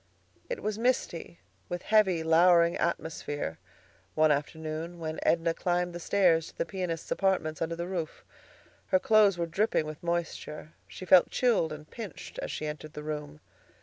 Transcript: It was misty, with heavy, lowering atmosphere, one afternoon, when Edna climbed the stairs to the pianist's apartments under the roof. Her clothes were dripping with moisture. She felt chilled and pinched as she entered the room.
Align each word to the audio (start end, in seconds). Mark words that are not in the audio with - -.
It 0.49 0.63
was 0.63 0.79
misty, 0.79 1.37
with 1.69 1.83
heavy, 1.83 2.23
lowering 2.23 2.75
atmosphere, 2.75 3.59
one 4.15 4.31
afternoon, 4.31 4.97
when 4.97 5.19
Edna 5.21 5.53
climbed 5.53 5.93
the 5.93 5.99
stairs 5.99 6.47
to 6.47 6.57
the 6.57 6.65
pianist's 6.65 7.11
apartments 7.11 7.61
under 7.61 7.75
the 7.75 7.85
roof. 7.85 8.25
Her 8.87 8.97
clothes 8.99 9.37
were 9.37 9.45
dripping 9.45 9.85
with 9.85 10.01
moisture. 10.01 10.73
She 10.87 11.05
felt 11.05 11.29
chilled 11.29 11.71
and 11.71 11.87
pinched 11.87 12.39
as 12.39 12.49
she 12.49 12.65
entered 12.65 12.93
the 12.93 13.03
room. 13.03 13.41